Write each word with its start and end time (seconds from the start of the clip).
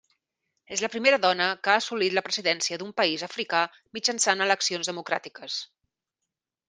És 0.75 0.81
la 0.83 0.87
primera 0.93 1.19
dona 1.25 1.49
que 1.67 1.73
ha 1.75 1.81
assolit 1.83 2.15
la 2.19 2.23
presidència 2.29 2.79
d'un 2.83 2.95
país 3.01 3.25
africà 3.29 3.61
mitjançant 3.99 4.43
eleccions 4.47 4.91
democràtiques. 4.93 5.61